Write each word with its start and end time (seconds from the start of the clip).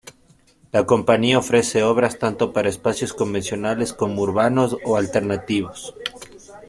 La 0.71 0.83
compañía 0.87 1.37
ofrece 1.37 1.83
obras 1.83 2.17
tanto 2.17 2.53
para 2.53 2.69
espacios 2.69 3.13
convencionales 3.13 3.93
como 3.93 4.23
urbanos 4.23 4.75
o 4.83 4.97
alternativos. 4.97 5.93